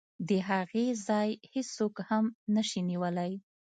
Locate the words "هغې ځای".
0.49-1.29